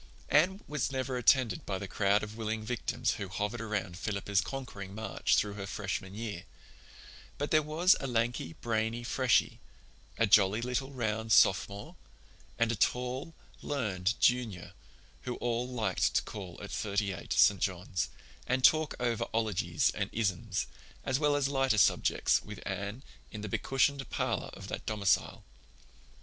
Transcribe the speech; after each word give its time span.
Anne 0.29 0.63
was 0.67 0.91
never 0.91 1.15
attended 1.15 1.63
by 1.63 1.77
the 1.77 1.87
crowd 1.87 2.23
of 2.23 2.35
willing 2.35 2.63
victims 2.63 3.11
who 3.17 3.29
hovered 3.29 3.61
around 3.61 3.95
Philippa's 3.99 4.41
conquering 4.41 4.95
march 4.95 5.35
through 5.35 5.53
her 5.53 5.67
Freshman 5.67 6.15
year; 6.15 6.45
but 7.37 7.51
there 7.51 7.61
was 7.61 7.95
a 7.99 8.07
lanky, 8.07 8.53
brainy 8.53 9.03
Freshie, 9.03 9.59
a 10.17 10.25
jolly, 10.25 10.59
little, 10.59 10.89
round 10.89 11.31
Sophomore, 11.31 11.95
and 12.57 12.71
a 12.71 12.75
tall, 12.75 13.35
learned 13.61 14.19
Junior 14.19 14.73
who 15.21 15.35
all 15.35 15.67
liked 15.69 16.15
to 16.15 16.23
call 16.23 16.59
at 16.63 16.71
Thirty 16.71 17.11
eight, 17.13 17.31
St. 17.33 17.59
John's, 17.59 18.09
and 18.47 18.63
talk 18.63 18.95
over 18.99 19.27
'ologies 19.35 19.91
and 19.93 20.09
'isms, 20.11 20.65
as 21.03 21.19
well 21.19 21.35
as 21.35 21.47
lighter 21.47 21.77
subjects, 21.77 22.41
with 22.41 22.59
Anne, 22.65 23.03
in 23.31 23.41
the 23.41 23.47
becushioned 23.49 24.09
parlor 24.09 24.49
of 24.53 24.67
that 24.67 24.87
domicile. 24.87 25.43